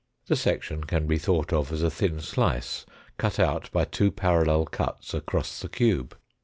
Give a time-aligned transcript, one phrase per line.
[0.25, 2.87] The section can be thought of as a thin slice
[3.19, 6.17] cut out by two parallel cuts across the cube.